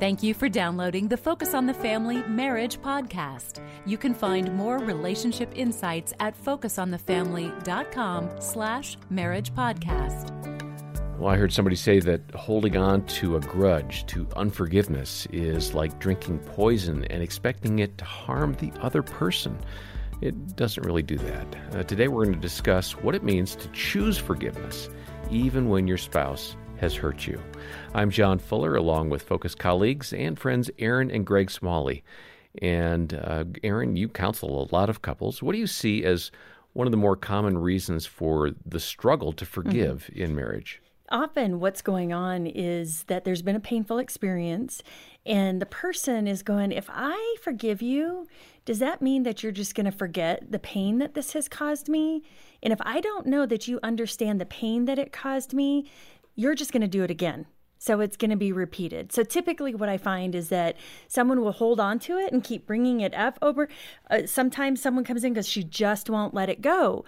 Thank 0.00 0.22
you 0.22 0.32
for 0.32 0.48
downloading 0.48 1.08
the 1.08 1.16
Focus 1.16 1.54
on 1.54 1.66
the 1.66 1.74
Family 1.74 2.22
Marriage 2.28 2.80
podcast. 2.80 3.60
You 3.84 3.98
can 3.98 4.14
find 4.14 4.54
more 4.54 4.78
relationship 4.78 5.50
insights 5.56 6.14
at 6.20 6.40
focusonthefamily.com 6.40 8.40
slash 8.40 8.96
marriage 9.10 9.52
podcast. 9.54 10.30
Well, 11.18 11.28
I 11.28 11.36
heard 11.36 11.52
somebody 11.52 11.74
say 11.74 11.98
that 11.98 12.20
holding 12.32 12.76
on 12.76 13.06
to 13.06 13.34
a 13.34 13.40
grudge, 13.40 14.06
to 14.06 14.28
unforgiveness, 14.36 15.26
is 15.32 15.74
like 15.74 15.98
drinking 15.98 16.38
poison 16.38 17.04
and 17.06 17.20
expecting 17.20 17.80
it 17.80 17.98
to 17.98 18.04
harm 18.04 18.54
the 18.60 18.70
other 18.80 19.02
person. 19.02 19.58
It 20.20 20.54
doesn't 20.54 20.86
really 20.86 21.02
do 21.02 21.18
that. 21.18 21.56
Uh, 21.72 21.82
today, 21.82 22.06
we're 22.06 22.22
going 22.22 22.36
to 22.36 22.40
discuss 22.40 22.92
what 22.92 23.16
it 23.16 23.24
means 23.24 23.56
to 23.56 23.66
choose 23.70 24.16
forgiveness, 24.16 24.90
even 25.28 25.68
when 25.68 25.88
your 25.88 25.98
spouse 25.98 26.54
has 26.80 26.94
hurt 26.94 27.26
you. 27.26 27.40
I'm 27.94 28.10
John 28.10 28.38
Fuller, 28.38 28.76
along 28.76 29.10
with 29.10 29.22
Focus 29.22 29.54
colleagues 29.54 30.12
and 30.12 30.38
friends 30.38 30.70
Erin 30.78 31.10
and 31.10 31.26
Greg 31.26 31.50
Smalley. 31.50 32.02
And 32.62 33.14
uh, 33.14 33.44
Erin, 33.62 33.96
you 33.96 34.08
counsel 34.08 34.62
a 34.62 34.74
lot 34.74 34.88
of 34.88 35.02
couples. 35.02 35.42
What 35.42 35.52
do 35.52 35.58
you 35.58 35.66
see 35.66 36.04
as 36.04 36.30
one 36.72 36.86
of 36.86 36.90
the 36.90 36.96
more 36.96 37.16
common 37.16 37.58
reasons 37.58 38.06
for 38.06 38.52
the 38.64 38.80
struggle 38.80 39.32
to 39.32 39.44
forgive 39.44 40.08
mm-hmm. 40.10 40.22
in 40.22 40.34
marriage? 40.34 40.80
Often, 41.10 41.60
what's 41.60 41.80
going 41.80 42.12
on 42.12 42.46
is 42.46 43.04
that 43.04 43.24
there's 43.24 43.40
been 43.40 43.56
a 43.56 43.60
painful 43.60 43.96
experience, 43.96 44.82
and 45.24 45.60
the 45.60 45.66
person 45.66 46.28
is 46.28 46.42
going, 46.42 46.70
If 46.70 46.90
I 46.90 47.36
forgive 47.40 47.80
you, 47.80 48.26
does 48.66 48.78
that 48.80 49.00
mean 49.00 49.22
that 49.22 49.42
you're 49.42 49.50
just 49.50 49.74
going 49.74 49.86
to 49.86 49.90
forget 49.90 50.52
the 50.52 50.58
pain 50.58 50.98
that 50.98 51.14
this 51.14 51.32
has 51.32 51.48
caused 51.48 51.88
me? 51.88 52.22
And 52.62 52.74
if 52.74 52.78
I 52.82 53.00
don't 53.00 53.26
know 53.26 53.46
that 53.46 53.66
you 53.66 53.80
understand 53.82 54.38
the 54.38 54.46
pain 54.46 54.84
that 54.84 54.98
it 54.98 55.10
caused 55.10 55.54
me, 55.54 55.90
you're 56.38 56.54
just 56.54 56.70
going 56.72 56.82
to 56.82 56.88
do 56.88 57.02
it 57.02 57.10
again. 57.10 57.46
So 57.78 58.00
it's 58.00 58.16
going 58.16 58.30
to 58.30 58.36
be 58.36 58.52
repeated. 58.52 59.12
So 59.12 59.24
typically, 59.24 59.74
what 59.74 59.88
I 59.88 59.98
find 59.98 60.34
is 60.36 60.48
that 60.50 60.76
someone 61.08 61.40
will 61.40 61.52
hold 61.52 61.80
on 61.80 61.98
to 62.00 62.16
it 62.16 62.32
and 62.32 62.42
keep 62.42 62.66
bringing 62.66 63.00
it 63.00 63.12
up 63.14 63.38
over. 63.42 63.68
Uh, 64.08 64.22
sometimes 64.24 64.80
someone 64.80 65.04
comes 65.04 65.24
in 65.24 65.32
because 65.32 65.48
she 65.48 65.64
just 65.64 66.08
won't 66.08 66.34
let 66.34 66.48
it 66.48 66.60
go, 66.60 67.04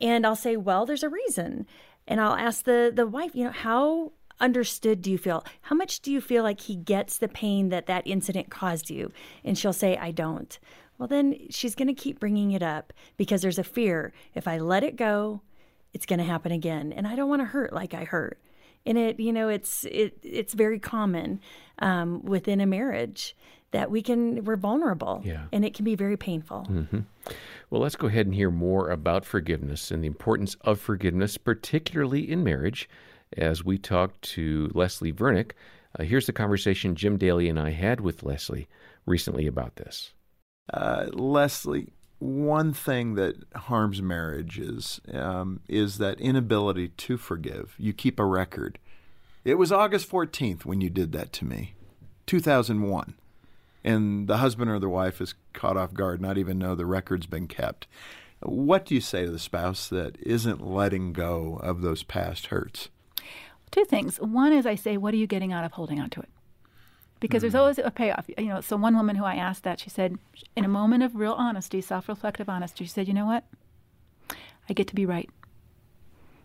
and 0.00 0.26
I'll 0.26 0.36
say, 0.36 0.56
"Well, 0.56 0.84
there's 0.86 1.02
a 1.02 1.08
reason," 1.08 1.66
and 2.06 2.20
I'll 2.20 2.36
ask 2.36 2.64
the 2.64 2.92
the 2.94 3.06
wife, 3.06 3.34
you 3.34 3.44
know, 3.44 3.52
how 3.52 4.12
understood 4.40 5.00
do 5.02 5.10
you 5.10 5.18
feel? 5.18 5.44
How 5.62 5.76
much 5.76 6.00
do 6.00 6.10
you 6.10 6.20
feel 6.20 6.42
like 6.42 6.60
he 6.60 6.76
gets 6.76 7.18
the 7.18 7.28
pain 7.28 7.68
that 7.70 7.86
that 7.86 8.06
incident 8.06 8.50
caused 8.50 8.90
you? 8.90 9.12
And 9.44 9.58
she'll 9.58 9.72
say, 9.74 9.96
"I 9.96 10.10
don't." 10.10 10.58
Well, 10.98 11.08
then 11.08 11.36
she's 11.50 11.74
going 11.74 11.88
to 11.88 11.94
keep 11.94 12.20
bringing 12.20 12.52
it 12.52 12.62
up 12.62 12.92
because 13.16 13.42
there's 13.42 13.58
a 13.58 13.64
fear. 13.64 14.12
If 14.34 14.46
I 14.46 14.58
let 14.58 14.84
it 14.84 14.96
go, 14.96 15.42
it's 15.92 16.06
going 16.06 16.20
to 16.20 16.24
happen 16.24 16.52
again, 16.52 16.92
and 16.92 17.06
I 17.06 17.14
don't 17.14 17.28
want 17.28 17.42
to 17.42 17.46
hurt 17.46 17.72
like 17.72 17.92
I 17.92 18.04
hurt 18.04 18.38
and 18.86 18.98
it 18.98 19.20
you 19.20 19.32
know 19.32 19.48
it's 19.48 19.84
it 19.84 20.18
it's 20.22 20.54
very 20.54 20.78
common 20.78 21.40
um, 21.78 22.22
within 22.24 22.60
a 22.60 22.66
marriage 22.66 23.36
that 23.70 23.90
we 23.90 24.02
can 24.02 24.44
we're 24.44 24.56
vulnerable 24.56 25.20
yeah. 25.24 25.44
and 25.52 25.64
it 25.64 25.74
can 25.74 25.84
be 25.84 25.94
very 25.94 26.16
painful 26.16 26.66
mm-hmm. 26.70 27.00
well 27.70 27.80
let's 27.80 27.96
go 27.96 28.06
ahead 28.06 28.26
and 28.26 28.34
hear 28.34 28.50
more 28.50 28.90
about 28.90 29.24
forgiveness 29.24 29.90
and 29.90 30.02
the 30.02 30.08
importance 30.08 30.56
of 30.60 30.78
forgiveness 30.78 31.36
particularly 31.36 32.30
in 32.30 32.44
marriage 32.44 32.88
as 33.36 33.64
we 33.64 33.78
talk 33.78 34.20
to 34.20 34.70
leslie 34.74 35.12
vernick 35.12 35.52
uh, 35.98 36.04
here's 36.04 36.26
the 36.26 36.32
conversation 36.32 36.94
jim 36.94 37.16
daly 37.16 37.48
and 37.48 37.58
i 37.58 37.70
had 37.70 38.00
with 38.00 38.22
leslie 38.22 38.68
recently 39.06 39.46
about 39.46 39.76
this 39.76 40.12
uh, 40.72 41.06
leslie 41.12 41.92
one 42.24 42.72
thing 42.72 43.16
that 43.16 43.36
harms 43.54 44.00
marriages 44.00 44.98
um, 45.12 45.60
is 45.68 45.98
that 45.98 46.18
inability 46.20 46.88
to 46.88 47.18
forgive. 47.18 47.74
You 47.78 47.92
keep 47.92 48.18
a 48.18 48.24
record. 48.24 48.78
It 49.44 49.56
was 49.56 49.70
August 49.70 50.10
14th 50.10 50.64
when 50.64 50.80
you 50.80 50.88
did 50.88 51.12
that 51.12 51.32
to 51.34 51.44
me, 51.44 51.74
2001. 52.26 53.14
And 53.84 54.26
the 54.26 54.38
husband 54.38 54.70
or 54.70 54.78
the 54.78 54.88
wife 54.88 55.20
is 55.20 55.34
caught 55.52 55.76
off 55.76 55.92
guard, 55.92 56.22
not 56.22 56.38
even 56.38 56.58
know 56.58 56.74
the 56.74 56.86
record's 56.86 57.26
been 57.26 57.46
kept. 57.46 57.86
What 58.40 58.86
do 58.86 58.94
you 58.94 59.02
say 59.02 59.26
to 59.26 59.30
the 59.30 59.38
spouse 59.38 59.86
that 59.88 60.16
isn't 60.20 60.66
letting 60.66 61.12
go 61.12 61.60
of 61.62 61.82
those 61.82 62.02
past 62.02 62.46
hurts? 62.46 62.88
Two 63.70 63.84
things. 63.84 64.16
One 64.16 64.54
is 64.54 64.64
I 64.64 64.76
say, 64.76 64.96
what 64.96 65.12
are 65.12 65.18
you 65.18 65.26
getting 65.26 65.52
out 65.52 65.64
of 65.64 65.72
holding 65.72 66.00
on 66.00 66.08
to 66.10 66.20
it? 66.20 66.30
Because 67.24 67.40
mm 67.40 67.44
there's 67.44 67.54
always 67.54 67.78
a 67.78 67.90
payoff. 67.90 68.26
You 68.36 68.48
know, 68.48 68.60
so 68.60 68.76
one 68.76 68.94
woman 68.94 69.16
who 69.16 69.24
I 69.24 69.36
asked 69.36 69.62
that, 69.64 69.80
she 69.80 69.88
said, 69.88 70.18
in 70.56 70.64
a 70.66 70.68
moment 70.68 71.02
of 71.02 71.16
real 71.16 71.32
honesty, 71.32 71.80
self-reflective 71.80 72.50
honesty, 72.50 72.84
she 72.84 72.90
said, 72.90 73.08
"You 73.08 73.14
know 73.14 73.24
what? 73.24 73.44
I 74.68 74.74
get 74.74 74.88
to 74.88 74.94
be 74.94 75.06
right, 75.06 75.30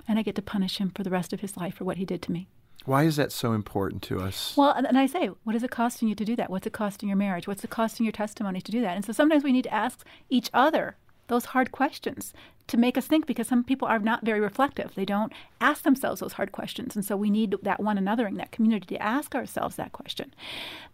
and 0.07 0.17
I 0.17 0.21
get 0.21 0.35
to 0.35 0.41
punish 0.41 0.77
him 0.77 0.89
for 0.95 1.03
the 1.03 1.09
rest 1.09 1.33
of 1.33 1.41
his 1.41 1.57
life 1.57 1.75
for 1.75 1.83
what 1.83 1.97
he 1.97 2.05
did 2.05 2.21
to 2.23 2.31
me." 2.31 2.47
Why 2.85 3.03
is 3.03 3.17
that 3.17 3.33
so 3.33 3.51
important 3.51 4.01
to 4.03 4.21
us? 4.21 4.55
Well, 4.55 4.71
and 4.71 4.97
I 4.97 5.05
say, 5.05 5.27
what 5.43 5.53
is 5.53 5.63
it 5.63 5.69
costing 5.69 6.07
you 6.07 6.15
to 6.15 6.23
do 6.23 6.37
that? 6.37 6.49
What's 6.49 6.65
it 6.65 6.71
costing 6.71 7.09
your 7.09 7.17
marriage? 7.17 7.45
What's 7.45 7.63
it 7.65 7.69
costing 7.69 8.05
your 8.05 8.13
testimony 8.13 8.61
to 8.61 8.71
do 8.71 8.79
that? 8.79 8.95
And 8.95 9.03
so 9.03 9.11
sometimes 9.11 9.43
we 9.43 9.51
need 9.51 9.65
to 9.65 9.73
ask 9.73 10.05
each 10.29 10.49
other 10.53 10.95
those 11.29 11.45
hard 11.45 11.71
questions 11.71 12.33
to 12.67 12.77
make 12.77 12.97
us 12.97 13.07
think 13.07 13.25
because 13.25 13.47
some 13.47 13.63
people 13.63 13.87
are 13.87 13.97
not 13.97 14.23
very 14.23 14.39
reflective. 14.39 14.93
They 14.93 15.05
don't 15.05 15.33
ask 15.59 15.83
themselves 15.83 16.19
those 16.19 16.33
hard 16.33 16.51
questions. 16.51 16.95
And 16.95 17.03
so 17.03 17.17
we 17.17 17.31
need 17.31 17.55
that 17.63 17.81
one 17.81 17.97
anothering, 17.97 18.37
that 18.37 18.51
community 18.51 18.95
to 18.95 19.01
ask 19.01 19.33
ourselves 19.33 19.75
that 19.77 19.91
question. 19.91 20.33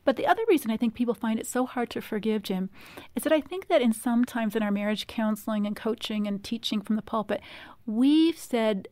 But 0.06 0.16
the 0.16 0.28
other 0.28 0.44
reason 0.48 0.72
I 0.72 0.78
think 0.78 0.94
people 0.94 1.14
find 1.14 1.38
it 1.40 1.48
so 1.48 1.66
hard 1.66 1.90
to 1.90 2.02
forgive, 2.02 2.44
Jim, 2.44 2.70
is 3.16 3.24
that 3.24 3.34
I 3.34 3.42
think 3.42 3.68
that 3.68 3.82
in 3.82 3.92
sometimes 3.92 4.56
in 4.56 4.64
our 4.64 4.72
marriage 4.72 5.08
counseling 5.08 5.68
and 5.68 5.76
coaching 5.76 6.28
and 6.28 6.44
teaching 6.44 6.80
from 6.80 6.96
the 6.96 7.02
pulpit, 7.02 7.42
we've 7.86 8.38
said 8.38 8.88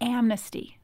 amnesty 0.00 0.78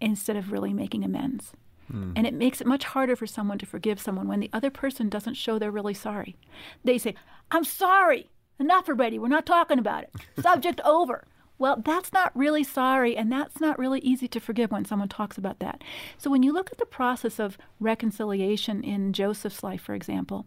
instead 0.00 0.36
of 0.36 0.50
really 0.50 0.72
making 0.72 1.04
amends. 1.04 1.52
Mm. 1.92 2.14
And 2.16 2.26
it 2.26 2.34
makes 2.34 2.60
it 2.60 2.66
much 2.66 2.84
harder 2.84 3.14
for 3.14 3.26
someone 3.26 3.58
to 3.58 3.66
forgive 3.66 4.00
someone 4.00 4.26
when 4.26 4.40
the 4.40 4.50
other 4.52 4.70
person 4.70 5.08
doesn't 5.08 5.34
show 5.34 5.58
they're 5.58 5.70
really 5.70 5.94
sorry. 5.94 6.36
They 6.82 6.98
say, 6.98 7.14
I'm 7.50 7.64
sorry. 7.64 8.30
Enough 8.58 8.88
already. 8.88 9.18
We're 9.18 9.28
not 9.28 9.46
talking 9.46 9.78
about 9.78 10.04
it. 10.04 10.12
Subject 10.40 10.80
over. 10.84 11.26
Well, 11.56 11.80
that's 11.84 12.12
not 12.12 12.36
really 12.36 12.64
sorry, 12.64 13.16
and 13.16 13.30
that's 13.30 13.60
not 13.60 13.78
really 13.78 14.00
easy 14.00 14.26
to 14.28 14.40
forgive 14.40 14.72
when 14.72 14.84
someone 14.84 15.08
talks 15.08 15.38
about 15.38 15.60
that. 15.60 15.82
So, 16.18 16.28
when 16.30 16.42
you 16.42 16.52
look 16.52 16.70
at 16.72 16.78
the 16.78 16.86
process 16.86 17.38
of 17.38 17.56
reconciliation 17.78 18.82
in 18.82 19.12
Joseph's 19.12 19.62
life, 19.62 19.80
for 19.80 19.94
example, 19.94 20.46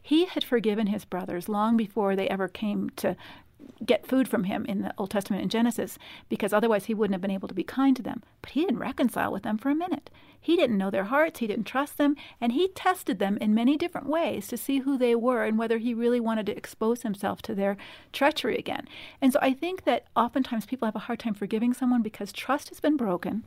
he 0.00 0.26
had 0.26 0.44
forgiven 0.44 0.86
his 0.86 1.04
brothers 1.04 1.48
long 1.48 1.76
before 1.76 2.14
they 2.14 2.28
ever 2.28 2.46
came 2.46 2.90
to 2.96 3.16
get 3.84 4.06
food 4.06 4.28
from 4.28 4.44
him 4.44 4.64
in 4.66 4.82
the 4.82 4.94
Old 4.98 5.10
Testament 5.10 5.42
in 5.42 5.48
Genesis 5.48 5.98
because 6.28 6.52
otherwise 6.52 6.86
he 6.86 6.94
wouldn't 6.94 7.14
have 7.14 7.20
been 7.20 7.30
able 7.30 7.48
to 7.48 7.54
be 7.54 7.64
kind 7.64 7.96
to 7.96 8.02
them. 8.02 8.22
But 8.42 8.50
he 8.50 8.62
didn't 8.62 8.78
reconcile 8.78 9.32
with 9.32 9.42
them 9.42 9.58
for 9.58 9.70
a 9.70 9.74
minute. 9.74 10.10
He 10.40 10.56
didn't 10.56 10.76
know 10.76 10.90
their 10.90 11.04
hearts, 11.04 11.38
he 11.38 11.46
didn't 11.46 11.64
trust 11.64 11.96
them, 11.96 12.16
and 12.40 12.52
he 12.52 12.68
tested 12.68 13.18
them 13.18 13.38
in 13.40 13.54
many 13.54 13.78
different 13.78 14.08
ways 14.08 14.46
to 14.48 14.58
see 14.58 14.80
who 14.80 14.98
they 14.98 15.14
were 15.14 15.44
and 15.44 15.58
whether 15.58 15.78
he 15.78 15.94
really 15.94 16.20
wanted 16.20 16.46
to 16.46 16.56
expose 16.56 17.00
himself 17.00 17.40
to 17.42 17.54
their 17.54 17.78
treachery 18.12 18.58
again. 18.58 18.86
And 19.22 19.32
so 19.32 19.38
I 19.40 19.54
think 19.54 19.84
that 19.84 20.04
oftentimes 20.14 20.66
people 20.66 20.86
have 20.86 20.96
a 20.96 21.00
hard 21.00 21.20
time 21.20 21.32
forgiving 21.34 21.72
someone 21.72 22.02
because 22.02 22.32
trust 22.32 22.68
has 22.68 22.80
been 22.80 22.98
broken 22.98 23.44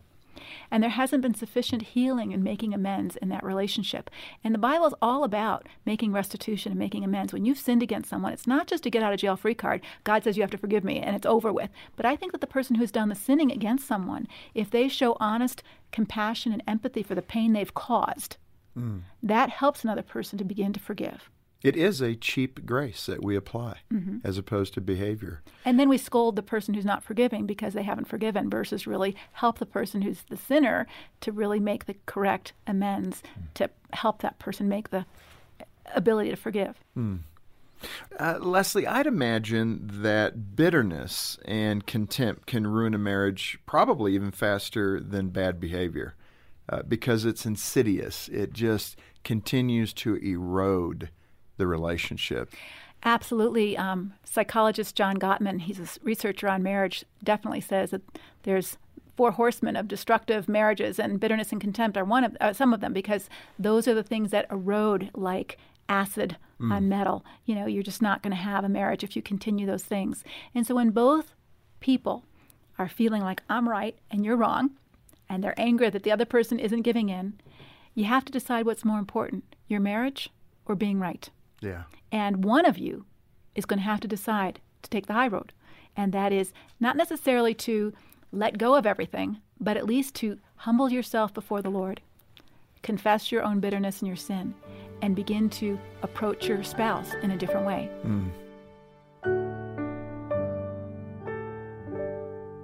and 0.72 0.82
there 0.82 0.90
hasn't 0.90 1.22
been 1.22 1.34
sufficient 1.34 1.82
healing 1.82 2.34
and 2.34 2.44
making 2.44 2.74
amends 2.74 3.16
in 3.18 3.30
that 3.30 3.44
relationship. 3.44 4.10
And 4.44 4.54
the 4.54 4.60
Bible 4.60 4.88
is 4.88 4.94
all 5.02 5.24
about 5.24 5.68
making 5.86 6.14
restitution 6.14 6.72
and 6.72 6.80
making 6.80 7.04
amends. 7.04 7.34
When 7.34 7.46
you've 7.46 7.60
sinned 7.60 7.84
against 7.84 8.10
someone, 8.10 8.34
it's 8.34 8.48
not 8.48 8.68
just 8.68 8.86
a 8.86 8.90
get 8.90 9.04
out 9.04 9.14
of 9.14 9.20
jail 9.20 9.36
free 9.36 9.56
card. 9.56 9.82
God 10.04 10.24
says 10.24 10.38
you 10.38 10.44
have 10.44 10.52
to 10.52 10.58
forgive 10.58 10.84
me 10.84 11.00
and 11.00 11.16
it's 11.16 11.26
over 11.26 11.52
with. 11.52 11.70
But 11.96 12.06
I 12.06 12.16
think 12.16 12.32
that 12.32 12.42
the 12.42 12.48
person 12.48 12.76
who's 12.76 12.92
done 12.92 13.10
the 13.10 13.16
sinning 13.16 13.52
against 13.52 13.88
someone, 13.88 14.28
if 14.54 14.70
they 14.70 14.88
show 14.88 15.18
honest 15.20 15.64
compassion 15.92 16.52
and 16.52 16.64
empathy 16.68 17.04
for 17.04 17.16
the 17.16 17.22
pain 17.22 17.54
they've 17.54 17.74
caused, 17.74 18.38
mm. 18.78 19.02
that 19.24 19.50
helps 19.50 19.84
another 19.84 20.02
person 20.02 20.38
to 20.38 20.44
begin 20.44 20.74
to 20.74 20.80
forgive. 20.80 21.30
It 21.68 21.76
is 21.76 22.02
a 22.02 22.16
cheap 22.16 22.66
grace 22.66 23.06
that 23.08 23.24
we 23.24 23.36
apply 23.36 23.80
mm-hmm. 23.94 24.20
as 24.24 24.38
opposed 24.38 24.74
to 24.76 24.82
behavior. 24.82 25.42
And 25.66 25.78
then 25.78 25.90
we 25.90 25.98
scold 25.98 26.38
the 26.38 26.42
person 26.42 26.74
who's 26.74 26.86
not 26.86 27.04
forgiving 27.04 27.46
because 27.46 27.74
they 27.74 27.84
haven't 27.84 28.08
forgiven 28.08 28.50
versus 28.50 28.88
really 28.88 29.18
help 29.34 29.60
the 29.60 29.66
person 29.66 30.02
who's 30.02 30.24
the 30.30 30.38
sinner 30.38 30.88
to 31.22 31.32
really 31.34 31.60
make 31.60 31.86
the 31.86 31.96
correct 32.06 32.54
amends 32.66 33.22
mm. 33.22 33.54
to 33.56 33.70
help 33.92 34.22
that 34.22 34.40
person 34.40 34.70
make 34.70 34.92
the 34.92 35.06
ability 35.94 36.30
to 36.30 36.38
forgive. 36.38 36.80
Mm. 36.98 37.20
Uh, 38.18 38.38
Leslie, 38.40 38.88
I'd 38.88 39.06
imagine 39.06 39.90
that 40.02 40.56
bitterness 40.56 41.38
and 41.44 41.86
contempt 41.86 42.48
can 42.48 42.66
ruin 42.66 42.94
a 42.94 42.98
marriage 42.98 43.60
probably 43.66 44.16
even 44.16 44.32
faster 44.32 45.02
than 45.02 45.30
bad 45.30 45.60
behavior 45.60 46.16
uh, 46.70 46.84
because 46.84 47.26
it's 47.26 47.46
insidious. 47.46 48.30
It 48.30 48.54
just 48.54 48.98
continues 49.24 49.92
to 49.94 50.16
erode 50.16 51.10
the 51.58 51.68
relationship. 51.68 52.54
Absolutely. 53.04 53.78
Um, 53.78 54.14
psychologist 54.24 54.96
John 54.96 55.18
Gottman, 55.18 55.62
he's 55.62 55.80
a 55.80 55.88
researcher 56.04 56.48
on 56.48 56.64
marriage, 56.64 57.06
definitely 57.24 57.62
says 57.62 57.92
that 57.92 58.02
there's 58.44 58.78
four 59.16 59.32
horsemen 59.32 59.76
of 59.76 59.88
destructive 59.88 60.48
marriages, 60.48 61.00
and 61.00 61.20
bitterness 61.20 61.52
and 61.52 61.60
contempt 61.60 61.98
are 61.98 62.06
one 62.06 62.24
of 62.24 62.38
uh, 62.40 62.54
some 62.54 62.74
of 62.74 62.82
them 62.82 62.94
because 62.94 63.30
those 63.58 63.88
are 63.88 63.96
the 63.96 64.04
things 64.04 64.32
that 64.32 64.46
erode 64.52 65.10
like 65.16 65.58
acid 65.90 66.38
mm. 66.60 66.72
on 66.72 66.88
metal. 66.90 67.26
You 67.46 67.56
know, 67.56 67.66
you're 67.66 67.84
just 67.84 68.02
not 68.02 68.22
going 68.22 68.32
to 68.32 68.38
have 68.38 68.64
a 68.64 68.70
marriage 68.70 69.04
if 69.04 69.16
you 69.16 69.22
continue 69.22 69.66
those 69.66 69.84
things. 69.84 70.24
And 70.54 70.68
so 70.68 70.76
when 70.76 70.92
both 70.92 71.34
people 71.80 72.26
are 72.78 72.88
feeling 72.88 73.24
like 73.24 73.42
I'm 73.50 73.68
right 73.68 73.98
and 74.12 74.24
you're 74.24 74.38
wrong, 74.38 74.72
and 75.30 75.44
they're 75.44 75.60
angry 75.60 75.90
that 75.90 76.04
the 76.04 76.12
other 76.12 76.26
person 76.26 76.60
isn't 76.60 76.84
giving 76.84 77.10
in, 77.10 77.40
You 77.98 78.06
have 78.06 78.26
to 78.26 78.32
decide 78.32 78.68
what's 78.68 78.86
more 78.86 79.00
important 79.00 79.44
your 79.68 79.80
marriage 79.80 80.30
or 80.68 80.76
being 80.76 81.00
right. 81.00 81.32
Yeah. 81.62 81.84
And 82.12 82.44
one 82.44 82.66
of 82.66 82.78
you 82.78 83.06
is 83.56 83.66
going 83.66 83.80
to 83.80 83.86
have 83.86 84.00
to 84.02 84.08
decide 84.08 84.60
to 84.84 84.90
take 84.90 85.08
the 85.08 85.14
high 85.14 85.28
road. 85.28 85.54
And 85.96 86.14
that 86.14 86.32
is 86.32 86.54
not 86.80 86.96
necessarily 86.96 87.54
to 87.56 87.94
let 88.32 88.58
go 88.58 88.76
of 88.76 88.86
everything, 88.86 89.42
but 89.60 89.78
at 89.78 89.86
least 89.86 90.16
to 90.16 90.38
humble 90.58 90.92
yourself 90.92 91.34
before 91.34 91.62
the 91.62 91.70
Lord, 91.70 92.02
confess 92.84 93.32
your 93.32 93.44
own 93.44 93.60
bitterness 93.60 94.02
and 94.02 94.08
your 94.08 94.18
sin, 94.18 94.54
and 95.02 95.16
begin 95.16 95.50
to 95.50 95.80
approach 96.04 96.48
your 96.48 96.64
spouse 96.64 97.14
in 97.22 97.32
a 97.32 97.38
different 97.38 97.66
way. 97.66 97.90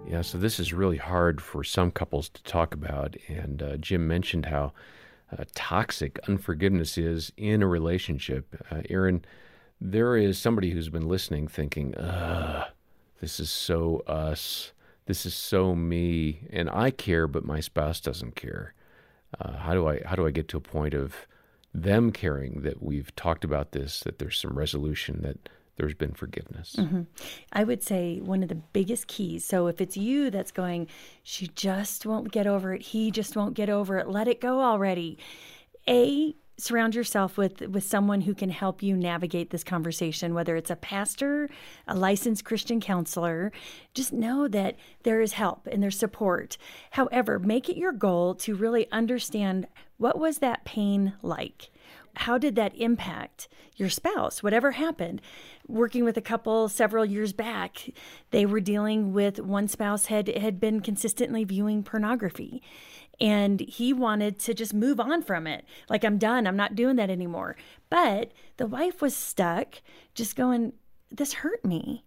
Yeah, 0.07 0.21
so 0.21 0.37
this 0.37 0.59
is 0.59 0.73
really 0.73 0.97
hard 0.97 1.41
for 1.41 1.63
some 1.63 1.89
couples 1.89 2.29
to 2.29 2.43
talk 2.43 2.75
about. 2.75 3.15
And 3.27 3.63
uh, 3.63 3.77
Jim 3.77 4.07
mentioned 4.07 4.45
how 4.45 4.73
uh, 5.37 5.43
toxic 5.55 6.19
unforgiveness 6.27 6.97
is 6.97 7.31
in 7.37 7.61
a 7.61 7.67
relationship. 7.67 8.55
Uh, 8.71 8.81
Erin, 8.89 9.23
there 9.81 10.15
is 10.15 10.37
somebody 10.37 10.71
who's 10.71 10.89
been 10.89 11.07
listening 11.07 11.47
thinking, 11.47 11.91
this 13.21 13.39
is 13.39 13.49
so 13.49 14.03
us. 14.07 14.73
This 15.05 15.25
is 15.25 15.33
so 15.33 15.75
me. 15.75 16.47
And 16.49 16.69
I 16.69 16.91
care, 16.91 17.27
but 17.27 17.45
my 17.45 17.59
spouse 17.59 17.99
doesn't 17.99 18.35
care. 18.35 18.73
Uh, 19.39 19.57
how 19.57 19.73
do 19.73 19.87
I 19.87 20.01
how 20.05 20.15
do 20.15 20.27
I 20.27 20.31
get 20.31 20.47
to 20.49 20.57
a 20.57 20.61
point 20.61 20.93
of 20.93 21.27
them 21.73 22.11
caring 22.11 22.61
that 22.61 22.83
we've 22.83 23.15
talked 23.15 23.43
about 23.43 23.71
this, 23.71 24.01
that 24.01 24.19
there's 24.19 24.37
some 24.37 24.57
resolution, 24.57 25.21
that 25.23 25.49
there's 25.75 25.93
been 25.93 26.13
forgiveness. 26.13 26.75
Mm-hmm. 26.77 27.03
I 27.51 27.63
would 27.63 27.83
say 27.83 28.19
one 28.19 28.43
of 28.43 28.49
the 28.49 28.55
biggest 28.55 29.07
keys. 29.07 29.43
So 29.43 29.67
if 29.67 29.81
it's 29.81 29.97
you 29.97 30.29
that's 30.29 30.51
going, 30.51 30.87
she 31.23 31.47
just 31.47 32.05
won't 32.05 32.31
get 32.31 32.45
over 32.45 32.73
it, 32.73 32.81
he 32.81 33.11
just 33.11 33.35
won't 33.35 33.55
get 33.55 33.69
over 33.69 33.97
it, 33.97 34.07
let 34.07 34.27
it 34.27 34.39
go 34.39 34.61
already. 34.61 35.17
A, 35.87 36.35
surround 36.57 36.95
yourself 36.95 37.37
with 37.37 37.61
with 37.61 37.83
someone 37.83 38.21
who 38.21 38.35
can 38.35 38.49
help 38.49 38.83
you 38.83 38.95
navigate 38.95 39.49
this 39.49 39.63
conversation 39.63 40.33
whether 40.35 40.55
it's 40.55 40.69
a 40.69 40.75
pastor 40.75 41.49
a 41.87 41.95
licensed 41.95 42.45
christian 42.45 42.79
counselor 42.79 43.51
just 43.93 44.13
know 44.13 44.47
that 44.47 44.75
there 45.03 45.21
is 45.21 45.33
help 45.33 45.67
and 45.67 45.81
there's 45.81 45.97
support. 45.97 46.57
However 46.91 47.39
make 47.39 47.69
it 47.69 47.77
your 47.77 47.91
goal 47.91 48.35
to 48.35 48.55
really 48.55 48.89
understand 48.91 49.67
what 49.97 50.17
was 50.17 50.39
that 50.39 50.65
pain 50.65 51.13
like? 51.21 51.69
How 52.15 52.37
did 52.37 52.55
that 52.55 52.75
impact 52.75 53.47
your 53.75 53.89
spouse? 53.89 54.43
Whatever 54.43 54.71
happened 54.71 55.21
working 55.67 56.03
with 56.03 56.17
a 56.17 56.21
couple 56.21 56.67
several 56.69 57.05
years 57.05 57.33
back 57.33 57.89
they 58.31 58.45
were 58.45 58.59
dealing 58.59 59.13
with 59.13 59.39
one 59.39 59.67
spouse 59.67 60.07
had 60.07 60.27
had 60.27 60.59
been 60.59 60.81
consistently 60.81 61.43
viewing 61.43 61.83
pornography 61.83 62.61
and 63.19 63.59
he 63.59 63.93
wanted 63.93 64.39
to 64.39 64.53
just 64.53 64.73
move 64.73 64.99
on 64.99 65.21
from 65.21 65.47
it. 65.47 65.65
Like 65.89 66.03
i'm 66.03 66.17
done. 66.17 66.47
I'm 66.47 66.57
not 66.57 66.75
doing 66.75 66.95
that 66.97 67.09
anymore. 67.09 67.55
But 67.89 68.31
the 68.57 68.67
wife 68.67 69.01
was 69.01 69.15
stuck 69.15 69.81
just 70.15 70.35
going 70.35 70.73
this 71.11 71.33
hurt 71.33 71.63
me 71.63 72.03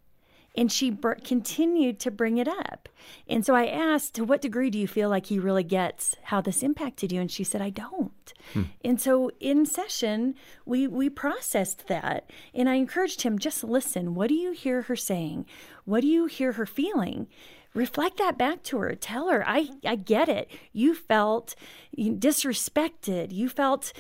and 0.57 0.71
she 0.71 0.91
br- 0.91 1.15
continued 1.15 2.01
to 2.01 2.11
bring 2.11 2.39
it 2.39 2.49
up. 2.49 2.89
And 3.29 3.45
so 3.45 3.55
I 3.55 3.67
asked, 3.67 4.15
To 4.15 4.25
what 4.25 4.41
degree 4.41 4.71
do 4.71 4.79
you 4.79 4.89
feel 4.89 5.09
like 5.09 5.27
he 5.27 5.39
really 5.39 5.65
gets 5.65 6.17
how 6.25 6.41
this 6.41 6.63
impacted 6.63 7.13
you? 7.13 7.21
And 7.21 7.31
she 7.31 7.45
said, 7.45 7.61
I 7.61 7.71
don't. 7.71 8.33
Hmm. 8.53 8.63
And 8.85 9.01
so 9.01 9.31
in 9.41 9.67
session, 9.67 10.35
we, 10.65 10.87
we 10.87 11.11
processed 11.11 11.89
that. 11.89 12.31
And 12.55 12.69
I 12.69 12.75
encouraged 12.75 13.23
him, 13.23 13.39
just 13.39 13.63
listen. 13.63 14.15
What 14.15 14.29
do 14.29 14.35
you 14.35 14.53
hear 14.53 14.83
her 14.83 14.97
saying? 14.97 15.47
What 15.85 16.01
do 16.01 16.07
you 16.07 16.27
hear 16.27 16.53
her 16.53 16.67
feeling? 16.67 17.29
reflect 17.75 18.17
that 18.17 18.39
back 18.39 18.63
to 18.63 18.79
her 18.79 18.95
tell 18.95 19.29
her 19.29 19.45
i 19.47 19.69
i 19.85 19.95
get 19.95 20.31
it 20.31 20.51
you 20.73 20.95
felt 20.95 21.55
disrespected 21.95 23.31
you 23.31 23.51
felt 23.51 23.93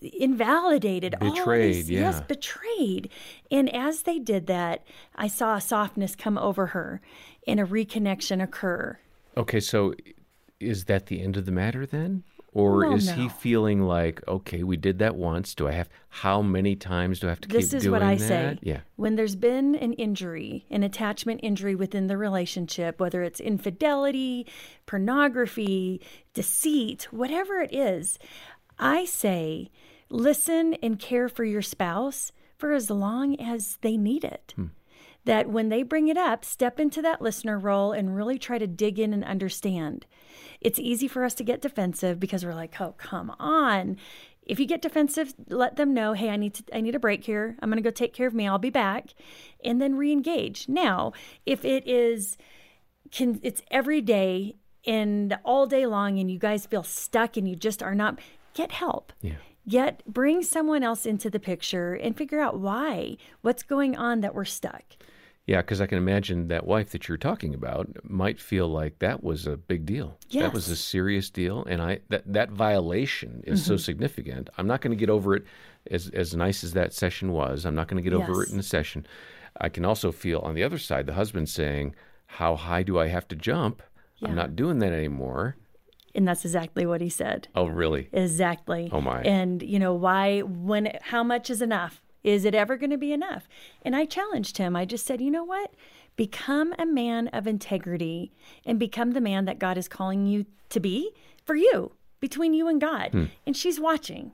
invalidated 0.00 1.14
all 1.20 1.30
Betrayed, 1.34 1.74
these- 1.74 1.90
yeah. 1.90 2.00
yes 2.00 2.20
betrayed 2.22 3.10
and 3.50 3.72
as 3.74 4.02
they 4.02 4.18
did 4.18 4.46
that 4.46 4.84
i 5.14 5.26
saw 5.28 5.56
a 5.56 5.60
softness 5.60 6.14
come 6.16 6.36
over 6.38 6.66
her 6.68 7.00
and 7.46 7.60
a 7.60 7.64
reconnection 7.64 8.42
occur 8.42 8.98
Okay, 9.38 9.60
so 9.60 9.92
is 10.60 10.84
that 10.86 11.06
the 11.06 11.20
end 11.20 11.36
of 11.36 11.44
the 11.44 11.52
matter 11.52 11.84
then? 11.84 12.22
Or 12.54 12.84
No, 12.84 12.94
is 12.94 13.08
no. 13.08 13.12
he 13.12 13.28
feeling 13.28 13.82
like, 13.82 14.26
okay, 14.26 14.62
we 14.62 14.78
did 14.78 14.98
that 15.00 15.14
once. 15.14 15.54
Do 15.54 15.68
I 15.68 15.72
have, 15.72 15.90
how 16.08 16.40
many 16.40 16.74
times 16.74 17.20
do 17.20 17.26
I 17.26 17.30
have 17.32 17.42
to 17.42 17.48
this 17.50 17.66
keep 17.72 17.76
is 17.82 17.88
what 17.90 18.00
i 18.02 18.14
that? 18.14 18.26
say 18.26 18.58
Yeah. 18.62 18.80
when 18.96 19.16
there's 19.16 19.36
been 19.36 19.74
an 19.74 19.92
injury 19.92 20.64
an 20.70 20.82
attachment 20.82 21.40
injury 21.42 21.74
within 21.74 22.06
the 22.06 22.16
relationship 22.16 22.98
whether 22.98 23.22
it's 23.22 23.40
infidelity 23.40 24.46
pornography 24.86 26.00
deceit 26.32 27.08
whatever 27.10 27.58
it 27.60 27.74
is 27.74 28.18
i 28.78 29.04
say 29.04 29.70
listen 30.08 30.74
and 30.82 30.98
care 30.98 31.28
for 31.28 31.44
your 31.44 31.62
spouse 31.62 32.32
for 32.56 32.72
as 32.72 32.90
long 32.90 33.38
as 33.40 33.78
they 33.82 33.96
need 33.96 34.24
it 34.24 34.52
hmm. 34.56 34.66
that 35.24 35.48
when 35.48 35.68
they 35.68 35.82
bring 35.82 36.08
it 36.08 36.16
up, 36.16 36.44
step 36.44 36.80
into 36.80 37.02
that 37.02 37.20
listener 37.20 37.58
role 37.58 37.92
and 37.92 38.16
really 38.16 38.38
try 38.38 38.58
to 38.58 38.66
dig 38.66 38.98
in 38.98 39.12
and 39.12 39.24
understand. 39.24 40.06
It's 40.60 40.78
easy 40.78 41.08
for 41.08 41.24
us 41.24 41.34
to 41.34 41.44
get 41.44 41.60
defensive 41.60 42.18
because 42.18 42.44
we're 42.44 42.54
like, 42.54 42.80
"Oh, 42.80 42.94
come 42.96 43.30
on." 43.38 43.96
If 44.42 44.60
you 44.60 44.66
get 44.66 44.80
defensive, 44.80 45.34
let 45.48 45.76
them 45.76 45.92
know, 45.92 46.12
"Hey, 46.12 46.30
I 46.30 46.36
need 46.36 46.54
to 46.54 46.64
I 46.74 46.80
need 46.80 46.94
a 46.94 47.00
break 47.00 47.24
here. 47.24 47.56
I'm 47.60 47.68
going 47.68 47.82
to 47.82 47.86
go 47.86 47.90
take 47.90 48.14
care 48.14 48.26
of 48.26 48.34
me. 48.34 48.46
I'll 48.46 48.58
be 48.58 48.70
back." 48.70 49.10
And 49.64 49.80
then 49.82 49.96
re-engage. 49.96 50.68
Now, 50.68 51.12
if 51.44 51.64
it 51.64 51.86
is 51.86 52.38
can 53.10 53.40
it's 53.42 53.62
every 53.70 54.00
day 54.00 54.56
and 54.86 55.36
all 55.44 55.66
day 55.66 55.86
long 55.86 56.18
and 56.18 56.30
you 56.30 56.38
guys 56.38 56.66
feel 56.66 56.82
stuck 56.82 57.36
and 57.36 57.48
you 57.48 57.56
just 57.56 57.82
are 57.82 57.94
not 57.94 58.18
get 58.56 58.72
help. 58.72 59.12
Yeah. 59.20 59.36
Get 59.68 60.04
bring 60.06 60.42
someone 60.42 60.82
else 60.82 61.06
into 61.06 61.28
the 61.28 61.40
picture 61.40 61.94
and 61.94 62.16
figure 62.16 62.40
out 62.40 62.58
why. 62.60 63.16
What's 63.42 63.62
going 63.64 63.96
on 63.96 64.20
that 64.20 64.34
we're 64.34 64.44
stuck. 64.44 64.84
Yeah, 65.46 65.60
because 65.60 65.80
I 65.80 65.86
can 65.86 65.98
imagine 65.98 66.48
that 66.48 66.66
wife 66.66 66.90
that 66.90 67.06
you're 67.06 67.16
talking 67.18 67.54
about 67.54 67.88
might 68.02 68.40
feel 68.40 68.68
like 68.68 68.98
that 68.98 69.22
was 69.22 69.46
a 69.46 69.56
big 69.56 69.86
deal. 69.86 70.18
That 70.32 70.52
was 70.52 70.68
a 70.68 70.76
serious 70.76 71.30
deal, 71.30 71.64
and 71.64 71.80
I 71.82 72.00
that 72.08 72.22
that 72.32 72.50
violation 72.50 73.42
is 73.44 73.60
Mm-hmm. 73.60 73.68
so 73.68 73.76
significant. 73.76 74.50
I'm 74.58 74.66
not 74.66 74.80
going 74.80 74.90
to 74.96 75.00
get 75.00 75.10
over 75.10 75.36
it 75.36 75.44
as 75.90 76.10
as 76.10 76.34
nice 76.34 76.64
as 76.64 76.72
that 76.74 76.92
session 76.92 77.30
was. 77.32 77.64
I'm 77.64 77.74
not 77.76 77.86
going 77.88 78.02
to 78.02 78.08
get 78.10 78.16
over 78.16 78.42
it 78.42 78.50
in 78.50 78.58
a 78.58 78.62
session. 78.62 79.06
I 79.60 79.68
can 79.68 79.84
also 79.84 80.10
feel 80.12 80.40
on 80.40 80.54
the 80.54 80.64
other 80.64 80.78
side 80.78 81.06
the 81.06 81.14
husband 81.14 81.48
saying, 81.48 81.94
"How 82.26 82.56
high 82.56 82.82
do 82.84 82.98
I 82.98 83.08
have 83.08 83.26
to 83.28 83.36
jump? 83.36 83.82
I'm 84.22 84.34
not 84.34 84.54
doing 84.56 84.78
that 84.80 84.92
anymore." 84.92 85.56
And 86.16 86.26
that's 86.26 86.44
exactly 86.44 86.86
what 86.86 87.00
he 87.02 87.10
said. 87.10 87.48
Oh, 87.54 87.66
really? 87.66 88.08
Exactly. 88.10 88.88
Oh, 88.90 89.02
my. 89.02 89.20
And 89.22 89.62
you 89.62 89.78
know 89.78 89.92
why? 89.92 90.40
When? 90.40 90.96
How 91.02 91.22
much 91.22 91.50
is 91.50 91.60
enough? 91.60 92.00
Is 92.24 92.44
it 92.44 92.54
ever 92.54 92.76
going 92.76 92.90
to 92.90 92.96
be 92.96 93.12
enough? 93.12 93.46
And 93.82 93.94
I 93.94 94.06
challenged 94.06 94.58
him. 94.58 94.74
I 94.74 94.84
just 94.84 95.06
said, 95.06 95.20
you 95.20 95.30
know 95.30 95.44
what? 95.44 95.74
Become 96.16 96.74
a 96.78 96.86
man 96.86 97.28
of 97.28 97.46
integrity 97.46 98.32
and 98.64 98.78
become 98.78 99.12
the 99.12 99.20
man 99.20 99.44
that 99.44 99.58
God 99.58 99.76
is 99.76 99.86
calling 99.86 100.26
you 100.26 100.46
to 100.70 100.80
be 100.80 101.10
for 101.44 101.54
you, 101.54 101.92
between 102.18 102.54
you 102.54 102.66
and 102.66 102.80
God. 102.80 103.10
Hmm. 103.12 103.24
And 103.46 103.56
she's 103.56 103.78
watching. 103.78 104.32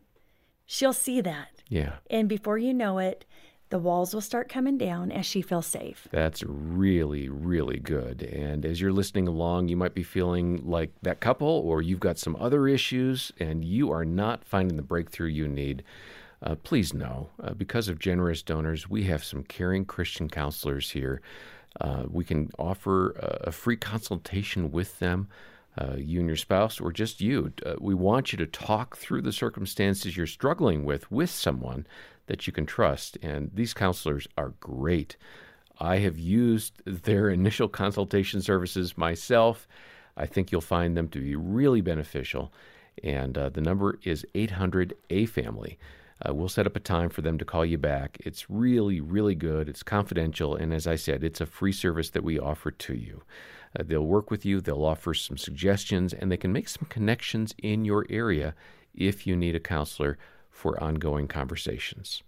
She'll 0.64 0.94
see 0.94 1.20
that. 1.20 1.62
Yeah. 1.68 1.96
And 2.08 2.28
before 2.28 2.56
you 2.56 2.72
know 2.72 2.98
it, 2.98 3.24
the 3.72 3.78
walls 3.78 4.12
will 4.12 4.20
start 4.20 4.50
coming 4.50 4.76
down 4.76 5.10
as 5.10 5.24
she 5.24 5.40
feels 5.40 5.66
safe. 5.66 6.06
That's 6.10 6.44
really, 6.44 7.30
really 7.30 7.78
good. 7.78 8.22
And 8.22 8.66
as 8.66 8.82
you're 8.82 8.92
listening 8.92 9.26
along, 9.26 9.68
you 9.68 9.78
might 9.78 9.94
be 9.94 10.02
feeling 10.02 10.60
like 10.62 10.90
that 11.00 11.20
couple, 11.20 11.48
or 11.48 11.80
you've 11.80 11.98
got 11.98 12.18
some 12.18 12.36
other 12.38 12.68
issues 12.68 13.32
and 13.40 13.64
you 13.64 13.90
are 13.90 14.04
not 14.04 14.44
finding 14.44 14.76
the 14.76 14.82
breakthrough 14.82 15.28
you 15.28 15.48
need. 15.48 15.82
Uh, 16.42 16.54
please 16.56 16.92
know, 16.92 17.30
uh, 17.42 17.54
because 17.54 17.88
of 17.88 17.98
generous 17.98 18.42
donors, 18.42 18.90
we 18.90 19.04
have 19.04 19.24
some 19.24 19.42
caring 19.42 19.86
Christian 19.86 20.28
counselors 20.28 20.90
here. 20.90 21.22
Uh, 21.80 22.02
we 22.10 22.24
can 22.24 22.50
offer 22.58 23.12
a, 23.12 23.48
a 23.48 23.52
free 23.52 23.78
consultation 23.78 24.70
with 24.70 24.98
them, 24.98 25.28
uh, 25.78 25.94
you 25.96 26.20
and 26.20 26.28
your 26.28 26.36
spouse, 26.36 26.80
or 26.80 26.92
just 26.92 27.20
you. 27.20 27.52
Uh, 27.64 27.74
we 27.80 27.94
want 27.94 28.32
you 28.32 28.38
to 28.38 28.46
talk 28.46 28.96
through 28.96 29.22
the 29.22 29.32
circumstances 29.32 30.16
you're 30.16 30.26
struggling 30.26 30.84
with 30.84 31.10
with 31.10 31.30
someone 31.30 31.86
that 32.26 32.46
you 32.46 32.52
can 32.52 32.66
trust. 32.66 33.18
And 33.22 33.50
these 33.54 33.74
counselors 33.74 34.26
are 34.36 34.54
great. 34.60 35.16
I 35.80 35.98
have 35.98 36.18
used 36.18 36.82
their 36.84 37.30
initial 37.40 37.68
consultation 37.68 38.42
services 38.42 38.98
myself. 38.98 39.66
I 40.16 40.26
think 40.26 40.52
you'll 40.52 40.60
find 40.60 40.96
them 40.96 41.08
to 41.08 41.20
be 41.20 41.36
really 41.36 41.80
beneficial. 41.80 42.52
And 43.02 43.38
uh, 43.38 43.48
the 43.48 43.62
number 43.62 43.98
is 44.02 44.26
800 44.34 44.94
A 45.08 45.26
Family. 45.26 45.78
Uh, 46.24 46.34
we'll 46.34 46.48
set 46.48 46.66
up 46.66 46.76
a 46.76 46.80
time 46.80 47.08
for 47.08 47.22
them 47.22 47.38
to 47.38 47.44
call 47.44 47.64
you 47.64 47.78
back. 47.78 48.18
It's 48.20 48.48
really, 48.48 49.00
really 49.00 49.34
good. 49.34 49.68
It's 49.68 49.82
confidential. 49.82 50.54
And 50.54 50.72
as 50.72 50.86
I 50.86 50.96
said, 50.96 51.24
it's 51.24 51.40
a 51.40 51.46
free 51.46 51.72
service 51.72 52.10
that 52.10 52.22
we 52.22 52.38
offer 52.38 52.70
to 52.70 52.94
you. 52.94 53.22
Uh, 53.78 53.82
they'll 53.86 54.06
work 54.06 54.30
with 54.30 54.44
you, 54.44 54.60
they'll 54.60 54.84
offer 54.84 55.14
some 55.14 55.36
suggestions, 55.36 56.12
and 56.12 56.30
they 56.30 56.36
can 56.36 56.52
make 56.52 56.68
some 56.68 56.86
connections 56.88 57.54
in 57.62 57.84
your 57.84 58.06
area 58.10 58.54
if 58.94 59.26
you 59.26 59.36
need 59.36 59.54
a 59.54 59.60
counselor 59.60 60.18
for 60.50 60.82
ongoing 60.82 61.28
conversations. 61.28 62.22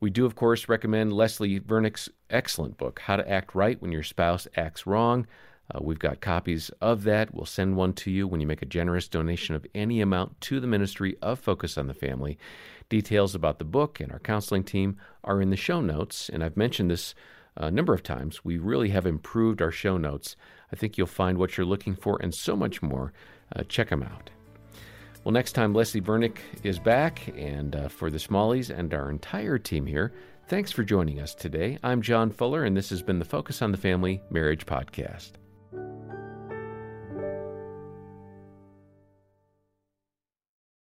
We 0.00 0.10
do, 0.10 0.26
of 0.26 0.34
course, 0.34 0.68
recommend 0.68 1.12
Leslie 1.12 1.60
Vernick's 1.60 2.10
excellent 2.28 2.76
book, 2.76 3.00
How 3.00 3.16
to 3.16 3.30
Act 3.30 3.54
Right 3.54 3.80
When 3.80 3.92
Your 3.92 4.02
Spouse 4.02 4.46
Acts 4.56 4.86
Wrong. 4.86 5.26
Uh, 5.74 5.78
we've 5.80 5.98
got 5.98 6.20
copies 6.20 6.70
of 6.82 7.04
that. 7.04 7.34
We'll 7.34 7.46
send 7.46 7.76
one 7.76 7.94
to 7.94 8.10
you 8.10 8.28
when 8.28 8.40
you 8.40 8.46
make 8.46 8.60
a 8.60 8.66
generous 8.66 9.08
donation 9.08 9.54
of 9.54 9.66
any 9.74 10.02
amount 10.02 10.38
to 10.42 10.60
the 10.60 10.66
ministry 10.66 11.16
of 11.22 11.38
Focus 11.38 11.78
on 11.78 11.86
the 11.86 11.94
Family. 11.94 12.38
Details 12.90 13.34
about 13.34 13.58
the 13.58 13.64
book 13.64 13.98
and 13.98 14.12
our 14.12 14.18
counseling 14.18 14.62
team 14.62 14.98
are 15.22 15.40
in 15.40 15.48
the 15.48 15.56
show 15.56 15.80
notes, 15.80 16.28
and 16.28 16.44
I've 16.44 16.56
mentioned 16.56 16.90
this 16.90 17.14
a 17.56 17.70
number 17.70 17.94
of 17.94 18.02
times. 18.02 18.44
We 18.44 18.58
really 18.58 18.90
have 18.90 19.06
improved 19.06 19.62
our 19.62 19.70
show 19.70 19.96
notes. 19.96 20.36
I 20.74 20.76
think 20.76 20.98
you'll 20.98 21.06
find 21.06 21.38
what 21.38 21.56
you're 21.56 21.64
looking 21.64 21.94
for 21.94 22.18
and 22.20 22.34
so 22.34 22.56
much 22.56 22.82
more. 22.82 23.12
Uh, 23.54 23.62
check 23.68 23.90
them 23.90 24.02
out. 24.02 24.30
Well, 25.22 25.30
next 25.30 25.52
time, 25.52 25.72
Leslie 25.72 26.00
Vernick 26.00 26.38
is 26.64 26.80
back, 26.80 27.28
and 27.38 27.76
uh, 27.76 27.86
for 27.86 28.10
the 28.10 28.18
Smalleys 28.18 28.76
and 28.76 28.92
our 28.92 29.08
entire 29.08 29.56
team 29.56 29.86
here, 29.86 30.12
thanks 30.48 30.72
for 30.72 30.82
joining 30.82 31.20
us 31.20 31.32
today. 31.32 31.78
I'm 31.84 32.02
John 32.02 32.32
Fuller, 32.32 32.64
and 32.64 32.76
this 32.76 32.90
has 32.90 33.02
been 33.02 33.20
the 33.20 33.24
Focus 33.24 33.62
on 33.62 33.70
the 33.70 33.78
Family 33.78 34.20
Marriage 34.30 34.66
Podcast. 34.66 35.43